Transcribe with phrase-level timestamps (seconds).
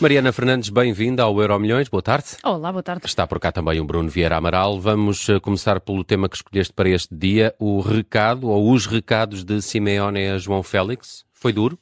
[0.00, 1.88] Mariana Fernandes, bem-vinda ao Euro Milhões.
[1.88, 2.36] Boa tarde.
[2.44, 3.04] Olá, boa tarde.
[3.04, 4.78] Está por cá também o Bruno Vieira Amaral.
[4.78, 9.42] Vamos eh, começar pelo tema que escolheste para este dia, o recado ou os recados
[9.42, 11.24] de Simeone a João Félix.
[11.32, 11.76] Foi duro?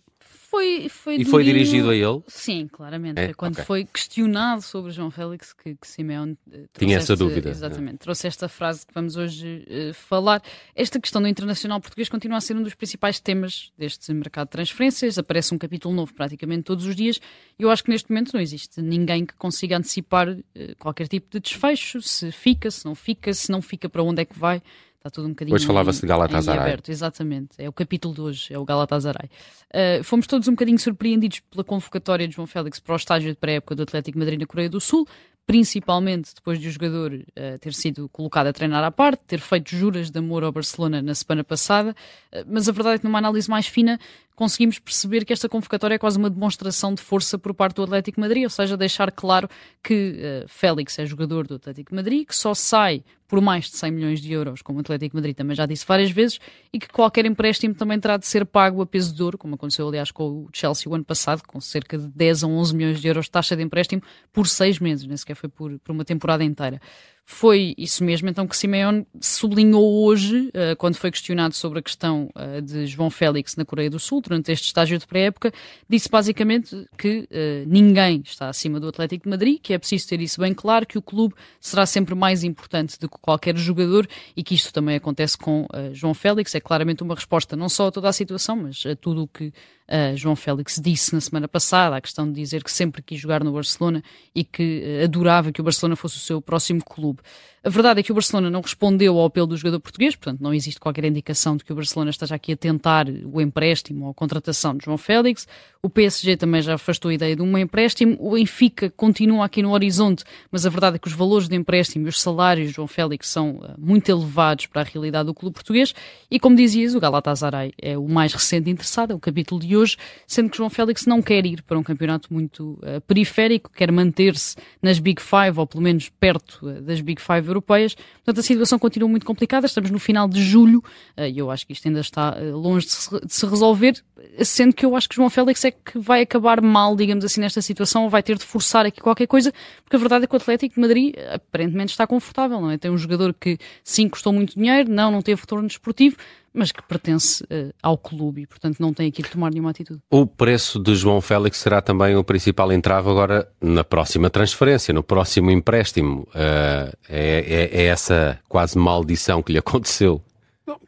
[0.57, 2.23] Foi, foi e foi dirigido a ele?
[2.27, 3.18] Sim, claramente.
[3.18, 3.27] É?
[3.27, 3.64] Foi quando Ok.
[3.66, 7.98] foi questionado sobre João Félix que, que Simeone eh, trouxe Tinha essa dúvida, Exatamente.
[7.98, 10.42] Trouxe esta frase que vamos hoje eh, falar.
[10.74, 14.52] Esta questão do internacional português continua a ser um dos principais temas deste mercado de
[14.52, 15.19] transferências.
[15.19, 17.20] Aparece um capítulo novo praticamente todos os dias.
[17.59, 21.30] E eu acho que neste momento não existe ninguém que consiga antecipar eh, qualquer tipo
[21.30, 22.01] de desfecho.
[22.01, 24.62] Se fica, se não fica, se não fica, para onde é que vai.
[25.06, 26.60] Está tudo um bocadinho Hoje falava-se de Galatasaray.
[26.60, 27.51] aberto, exatamente.
[27.59, 29.30] É o capítulo de hoje, é o Galatasaray.
[29.73, 33.37] Uh, fomos todos um bocadinho surpreendidos pela convocatória de João Félix para o estágio de
[33.37, 35.06] pré-época do Atlético Madrid na Coreia do Sul,
[35.46, 39.77] principalmente depois de o jogador uh, ter sido colocado a treinar à parte, ter feito
[39.77, 41.95] juras de amor ao Barcelona na semana passada,
[42.32, 44.01] Uh, mas a verdade é que numa análise mais fina
[44.36, 48.20] conseguimos perceber que esta convocatória é quase uma demonstração de força por parte do Atlético
[48.20, 49.48] Madrid, ou seja, deixar claro
[49.82, 53.90] que uh, Félix é jogador do Atlético Madrid, que só sai por mais de 100
[53.90, 56.38] milhões de euros, como o Atlético Madrid também já disse várias vezes,
[56.73, 59.88] e que qualquer empréstimo também terá de ser pago a peso de ouro, como aconteceu
[59.88, 63.09] aliás com o Chelsea o ano passado, com cerca de 10 a 11 milhões de
[63.09, 66.44] euros de taxa de empréstimo por seis meses, nem sequer foi por, por uma temporada
[66.44, 66.81] inteira.
[67.28, 72.31] Foi isso mesmo então que Simeone sublinhou hoje, eh, quando foi questionado sobre a questão
[72.37, 75.53] eh, de João Félix na Coreia do Sul, durante este estágio de pré-época,
[75.88, 80.21] disse basicamente que eh, ninguém está acima do Atlético de Madrid, que é preciso ter
[80.21, 84.06] isso bem claro, que o clube será sempre mais importante do que qualquer jogador
[84.37, 86.55] e que isto também acontece com João Félix.
[86.55, 89.53] É claramente uma resposta não só a toda a situação, mas a tudo o que
[89.88, 93.44] eh, João Félix disse na semana passada, a questão de dizer que sempre quis jogar
[93.44, 94.03] no Barcelona
[94.34, 97.20] e que eh, adorava que o Barcelona fosse o seu próximo clube.
[97.66, 100.54] A verdade é que o Barcelona não respondeu ao apelo do jogador português, portanto não
[100.54, 104.15] existe qualquer indicação de que o Barcelona esteja aqui a tentar o empréstimo ou a
[104.15, 105.48] contratação de João Félix.
[105.82, 108.16] O PSG também já afastou a ideia de um empréstimo.
[108.21, 112.06] O Benfica continua aqui no horizonte, mas a verdade é que os valores de empréstimo
[112.06, 115.55] e os salários de João Félix são eh, muito elevados para a realidade do clube
[115.55, 115.93] português.
[116.31, 119.97] E como dizias, o Galatasaray é o mais recente interessado, é o capítulo de hoje,
[120.26, 124.56] sendo que João Félix não quer ir para um campeonato muito eh, periférico, quer manter-se
[124.82, 127.94] nas Big Five, ou pelo menos perto eh, das Big Five europeias.
[127.94, 129.66] Portanto, a situação continua muito complicada.
[129.66, 130.82] Estamos no final de julho
[131.16, 134.03] eh, e eu acho que isto ainda está longe de se, de se resolver,
[134.43, 137.60] sendo que eu acho que João Félix é que vai acabar mal, digamos assim, nesta
[137.60, 139.53] situação, ou vai ter de forçar aqui qualquer coisa,
[139.84, 142.78] porque a verdade é que o Atlético de Madrid aparentemente está confortável, não é?
[142.78, 146.16] Tem um jogador que sim custou muito dinheiro, não, não teve retorno desportivo,
[146.59, 150.00] mas que pertence eh, ao clube e, portanto, não tem aqui de tomar nenhuma atitude.
[150.10, 155.03] O preço de João Félix será também o principal entrave agora na próxima transferência, no
[155.03, 156.26] próximo empréstimo.
[156.34, 160.22] Eh, é, é- é essa quase maldição que lhe aconteceu.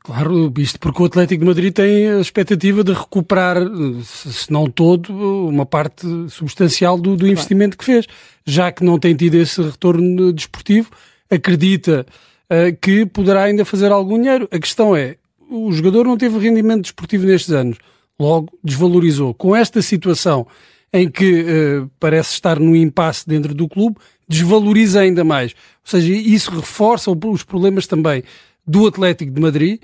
[0.02, 4.68] Claro, isto porque o Atlético de Madrid tem a expectativa de recuperar, eh, se não
[4.68, 5.12] todo,
[5.48, 8.06] uma parte substancial do, do investimento que fez.
[8.44, 10.90] Já que não tem tido esse retorno desportivo,
[11.30, 12.04] acredita
[12.50, 14.48] eh, que poderá ainda fazer algum dinheiro.
[14.50, 15.16] A questão é,
[15.48, 17.78] o jogador não teve rendimento desportivo nestes anos,
[18.18, 19.32] logo desvalorizou.
[19.32, 20.44] Com esta situação
[20.92, 23.96] em que eh, parece estar no impasse dentro do clube,
[24.28, 25.52] desvaloriza ainda mais.
[25.52, 28.24] Ou seja, isso reforça os problemas também
[28.68, 29.80] do Atlético de Madrid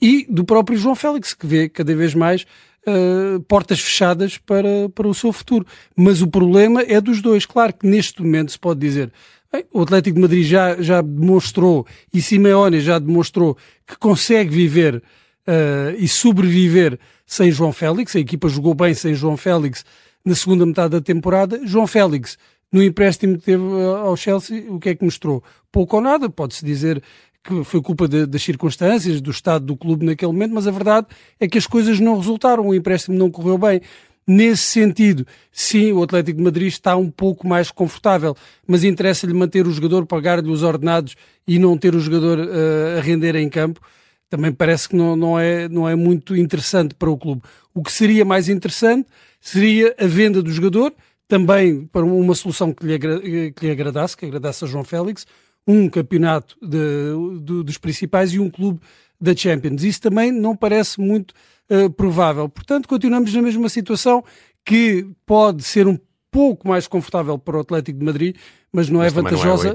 [0.00, 2.46] e do próprio João Félix, que vê cada vez mais
[2.86, 5.66] eh, portas fechadas para, para o seu futuro.
[5.94, 7.44] Mas o problema é dos dois.
[7.44, 9.12] Claro que neste momento se pode dizer
[9.52, 13.56] bem, o Atlético de Madrid já, já demonstrou e Simeone já demonstrou
[13.86, 15.02] que consegue viver
[15.46, 18.14] eh, e sobreviver sem João Félix.
[18.16, 19.84] A equipa jogou bem sem João Félix
[20.24, 21.60] na segunda metade da temporada.
[21.64, 22.38] João Félix,
[22.72, 25.42] no empréstimo que teve eh, ao Chelsea, o que é que mostrou?
[25.70, 27.02] Pouco ou nada, pode-se dizer
[27.48, 31.06] que foi culpa de- das circunstâncias, do estado do clube naquele momento, mas a verdade
[31.40, 33.80] é que as coisas não resultaram, o empréstimo não correu bem.
[34.26, 39.66] Nesse sentido, sim, o Atlético de Madrid está um pouco mais confortável, mas interessa-lhe manter
[39.66, 41.16] o jogador, pagar-lhe os ordenados
[41.46, 43.80] e não ter o jogador eh, a render em campo.
[44.28, 47.40] Também parece que não, não, é, não é muito interessante para o clube.
[47.72, 49.08] O que seria mais interessante
[49.40, 50.92] seria a venda do jogador,
[51.26, 52.98] também para uma solução que lhe,
[53.52, 55.26] que lhe agradasse, que agradasse a João Félix,
[55.68, 58.80] um campeonato de- do- dos principais e um clube
[59.20, 59.82] da Champions.
[59.84, 61.34] Isso também não parece muito
[61.70, 62.48] eh, provável.
[62.48, 64.24] Portanto, continuamos na mesma situação
[64.64, 65.98] que pode ser um
[66.30, 68.36] pouco mais confortável para o Atlético de Madrid,
[68.72, 69.68] mas não Mas é também não é vantajosa.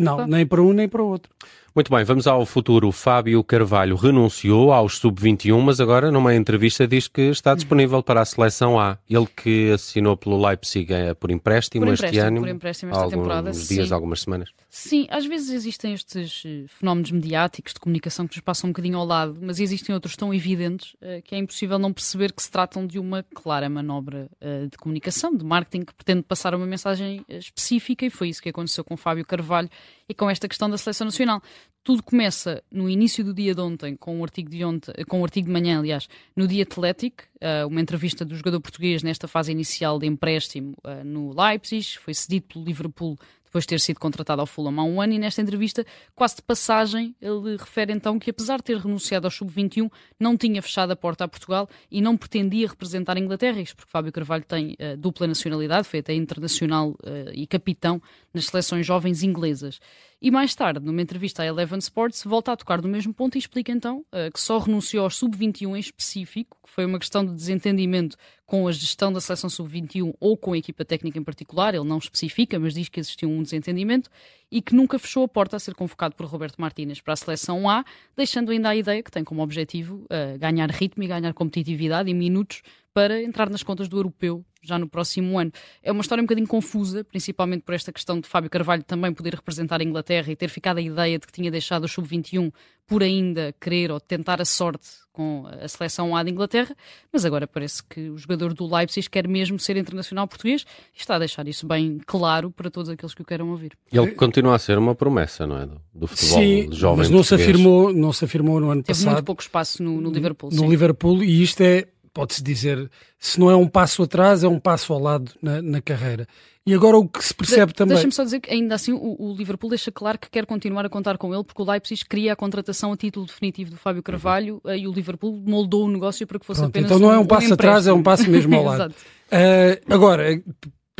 [0.00, 1.30] Não, nem para um nem para o outro.
[1.72, 2.90] Muito bem, vamos ao futuro.
[2.90, 8.24] Fábio Carvalho renunciou aos sub-21, mas agora numa entrevista diz que está disponível para a
[8.24, 8.98] seleção A.
[9.08, 12.40] Ele que assinou pelo Leipzig eh, por empréstimo, por empréstimo este ano.
[12.40, 13.50] Por empréstimo esta alguns temporada.
[13.52, 13.94] dias, sim.
[13.94, 14.50] algumas semanas.
[14.68, 18.98] Sim, às vezes existem estes eh, fenómenos mediáticos de comunicação que nos passam um bocadinho
[18.98, 22.50] ao lado, mas existem outros tão evidentes uh, que é impossível não perceber que se
[22.50, 27.24] tratam de uma clara manobra uh, de comunicação, de marketing, que pretende passar uma mensagem
[27.28, 29.70] específica e foi isso que aconteceu com Fábio Carvalho
[30.08, 31.42] e com esta questão da seleção nacional.
[31.82, 35.24] Tudo começa no início do dia de ontem, com um artigo de, ontem, com um
[35.24, 39.50] artigo de manhã, aliás, no The Athletic, uh, uma entrevista do jogador português nesta fase
[39.50, 43.18] inicial de empréstimo uh, no Leipzig, foi cedido pelo Liverpool
[43.50, 46.42] depois de ter sido contratado ao Fulham há um ano, e nesta entrevista, quase de
[46.42, 50.96] passagem, ele refere então que apesar de ter renunciado ao Sub-21, não tinha fechado a
[50.96, 54.96] porta a Portugal e não pretendia representar a Inglaterra, isto porque Fábio Carvalho tem uh,
[54.96, 58.00] dupla nacionalidade, foi até internacional uh, e capitão
[58.32, 59.80] nas seleções jovens inglesas.
[60.22, 63.38] E mais tarde, numa entrevista à Eleven Sports, volta a tocar no mesmo ponto e
[63.38, 67.32] explica então uh, que só renunciou ao sub-21 em específico, que foi uma questão de
[67.32, 71.84] desentendimento com a gestão da seleção sub-21 ou com a equipa técnica em particular, ele
[71.84, 74.10] não especifica, mas diz que existiu um desentendimento
[74.50, 77.70] e que nunca fechou a porta a ser convocado por Roberto Martínez para a seleção
[77.70, 77.82] A,
[78.14, 82.14] deixando ainda a ideia que tem como objetivo uh, ganhar ritmo e ganhar competitividade e
[82.14, 82.60] minutos
[82.92, 85.52] para entrar nas contas do europeu já no próximo ano.
[85.82, 89.34] É uma história um bocadinho confusa, principalmente por esta questão de Fábio Carvalho também poder
[89.34, 92.52] representar a Inglaterra e ter ficado a ideia de que tinha deixado o sub-21
[92.86, 96.74] por ainda querer ou tentar a sorte com a seleção A de Inglaterra,
[97.12, 100.64] mas agora parece que o jogador do Leipzig quer mesmo ser internacional português
[100.94, 103.72] e está a deixar isso bem claro para todos aqueles que o queiram ouvir.
[103.92, 105.66] Ele continua a ser uma promessa, não é?
[105.66, 108.98] Do, do futebol Sim, jovem mas não se, afirmou, não se afirmou no ano Teve
[108.98, 109.14] passado.
[109.14, 110.50] muito pouco espaço no, no Liverpool.
[110.50, 110.68] No sim.
[110.68, 114.92] Liverpool, e isto é pode-se dizer, se não é um passo atrás, é um passo
[114.92, 116.26] ao lado na, na carreira.
[116.66, 117.94] E agora o que se percebe de, também.
[117.94, 120.88] Deixa-me só dizer que ainda assim o, o, Liverpool deixa claro que quer continuar a
[120.88, 124.60] contar com ele, porque o Leipzig queria a contratação a título definitivo do Fábio Carvalho
[124.62, 124.74] uhum.
[124.74, 127.22] e o Liverpool moldou o negócio para que fosse Pronto, apenas Então não é um,
[127.22, 128.92] um passo um atrás, é um passo mesmo ao lado.
[128.92, 130.42] uh, agora,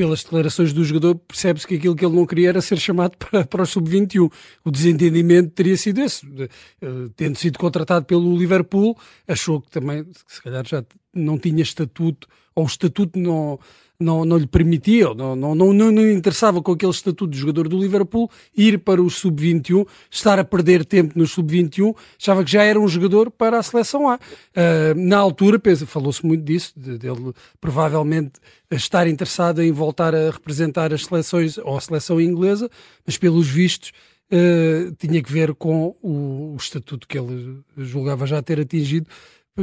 [0.01, 3.45] pelas declarações do jogador, percebe-se que aquilo que ele não queria era ser chamado para,
[3.45, 4.33] para o sub-21.
[4.65, 6.27] O desentendimento teria sido esse.
[6.27, 8.97] Uh, tendo sido contratado pelo Liverpool,
[9.29, 10.83] achou que também, se calhar, já
[11.15, 13.59] não tinha estatuto, ou o estatuto não,
[14.01, 17.79] não, não lhe permitia, não, não, não, não, interessava com aquele estatuto de jogador do
[17.79, 22.81] Liverpool ir para o sub-21, estar a perder tempo no sub-21, achava que já era
[22.81, 24.17] um jogador para a seleção A.
[24.17, 28.41] Uh, na altura, falou-se muito disso, de, dele provavelmente
[28.71, 32.71] estar interessado em voltar a representar as seleções ou a seleção inglesa,
[33.05, 33.93] mas pelos vistos.
[34.33, 39.09] Uh, tinha que ver com o, o estatuto que ele julgava já ter atingido,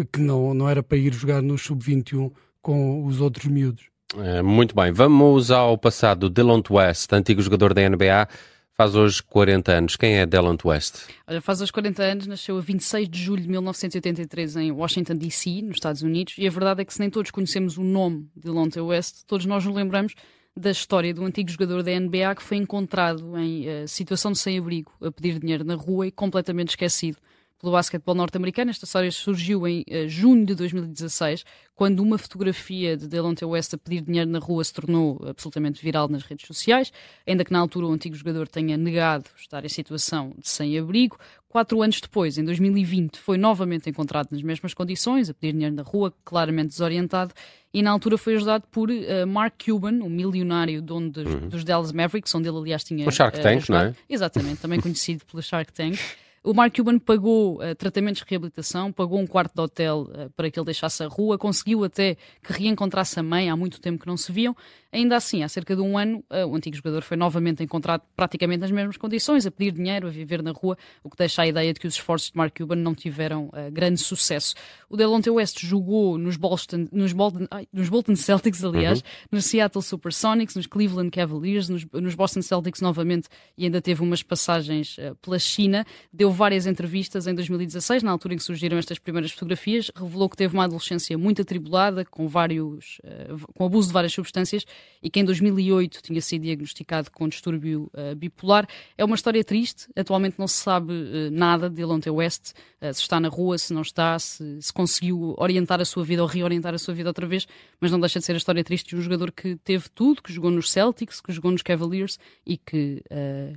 [0.06, 3.86] que não, não era para ir jogar no sub-21 com os outros miúdos.
[4.16, 6.30] É, muito bem, vamos ao passado.
[6.30, 8.28] Delont West, antigo jogador da NBA,
[8.74, 9.96] faz hoje 40 anos.
[9.96, 11.08] Quem é Delont West?
[11.28, 15.62] Olha, faz hoje 40 anos, nasceu a 26 de julho de 1983 em Washington, D.C.,
[15.62, 18.44] nos Estados Unidos, e a verdade é que se nem todos conhecemos o nome de
[18.44, 20.14] Delonte West, todos nós nos lembramos
[20.56, 24.92] da história do antigo jogador da NBA que foi encontrado em uh, situação de sem-abrigo,
[25.02, 27.18] a pedir dinheiro na rua e completamente esquecido
[27.60, 28.70] pelo basquetebol norte-americano.
[28.70, 31.44] Esta história surgiu em uh, junho de 2016,
[31.74, 36.08] quando uma fotografia de Delonte West a pedir dinheiro na rua se tornou absolutamente viral
[36.08, 36.92] nas redes sociais,
[37.26, 41.18] ainda que na altura o antigo jogador tenha negado estar em situação de sem-abrigo.
[41.48, 45.84] Quatro anos depois, em 2020, foi novamente encontrado nas mesmas condições, a pedir dinheiro na
[45.84, 47.34] rua, claramente desorientado,
[47.74, 51.50] e na altura foi ajudado por uh, Mark Cuban, o milionário dono dos, uhum.
[51.50, 53.08] dos Dallas Mavericks, onde ele aliás tinha...
[53.08, 53.96] O Shark uh, Tank, não é?
[54.10, 55.98] Exatamente, também conhecido pelo Shark Tank.
[56.48, 60.50] O Mark Cuban pagou uh, tratamentos de reabilitação, pagou um quarto de hotel uh, para
[60.50, 64.08] que ele deixasse a rua, conseguiu até que reencontrasse a mãe, há muito tempo que
[64.08, 64.56] não se viam.
[64.98, 68.62] Ainda assim, há cerca de um ano, uh, o antigo jogador foi novamente encontrado praticamente
[68.62, 71.72] nas mesmas condições, a pedir dinheiro, a viver na rua, o que deixa a ideia
[71.72, 74.56] de que os esforços de Mark Cuban não tiveram grande sucesso.
[74.90, 79.06] O Delonte West jogou nos Bolton, nos Bolton, ai, nos Bolton Celtics, aliás, uhum.
[79.34, 84.24] nos Seattle Supersonics, nos Cleveland Cavaliers, nos, nos, Boston Celtics novamente e ainda teve umas
[84.24, 85.86] passagens pela China.
[86.12, 90.38] Deu várias entrevistas em 2016, na altura em que surgiram estas primeiras fotografias, revelou que
[90.38, 94.66] teve uma adolescência muito atribulada, com vários, uh, com abuso de várias substâncias
[95.02, 98.68] e que em 2008 tinha sido diagnosticado com distúrbio uh, bipolar.
[98.98, 103.20] É uma história triste, atualmente não se sabe uh, nada de Elonte West, se está
[103.20, 106.78] na rua, se não está, se, se conseguiu orientar a sua vida ou reorientar a
[106.78, 107.48] sua vida outra vez,
[107.82, 110.32] mas não deixa de ser a história triste de um jogador que teve tudo, que
[110.32, 113.02] jogou nos Celtics, que jogou nos Cavaliers e que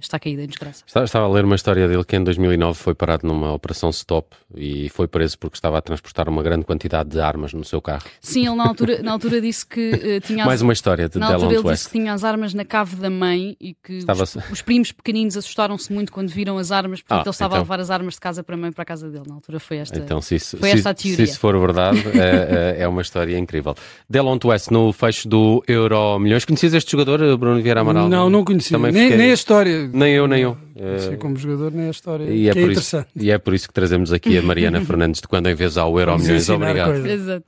[0.00, 0.84] está caído em desgraça.
[0.86, 4.88] Estava a ler uma história dele que em 2009 foi parado numa operação stop e
[4.88, 8.04] foi preso porque estava a transportar uma grande quantidade de armas no seu carro.
[8.20, 10.44] Sim, ele na altura, na altura disse que uh, tinha...
[10.46, 13.10] Mais uma história de Na altura ele disse que tinha as armas na cave da
[13.10, 17.18] mãe e que Estava- os, os primos pequeninos assustaram-se muito quando viram as armas, portanto
[17.26, 17.64] Ah, ele estava a então.
[17.64, 19.24] levar as armas de casa para a mãe para a casa dele.
[19.26, 19.98] Na altura foi esta.
[19.98, 21.24] Então, se isso, Foi se, esta a se teoria.
[21.24, 23.74] isso for verdade, é, é- é uma história incrível.
[24.08, 26.44] Delon West no fecho do Euro Milhões.
[26.44, 28.08] Conhecias este jogador, Bruno Vieira Amaral?
[28.08, 28.76] Não, não conhecia.
[28.78, 29.88] Também Nem, fiquei- nem a história.
[29.92, 30.56] Nem eu, nem eu.
[30.76, 32.24] Eh, como jogador, nem a história.
[32.24, 33.08] e, é que é por isso, interessante.
[33.16, 35.98] e é por isso que trazemos aqui a Mariana Fernandes de quando em vez ao
[35.98, 36.48] Euro Milhões.
[36.48, 36.92] Obrigado.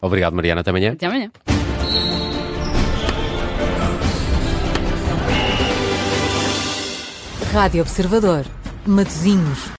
[0.00, 0.61] Obrigado, Mariana.
[0.61, 0.92] Até amanhã.
[0.92, 1.31] Até amanhã.
[7.52, 8.47] Rádio Observador.
[8.87, 9.68] Matosinhos.